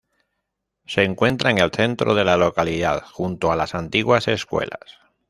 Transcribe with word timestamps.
Se 0.87 1.03
encuentra 1.03 1.51
en 1.51 1.59
el 1.59 1.69
centro 1.69 2.15
de 2.15 2.23
la 2.25 2.35
localidad, 2.35 3.03
junto 3.13 3.51
a 3.51 3.55
las 3.55 3.75
antiguas 3.75 4.27
escuelas. 4.27 4.97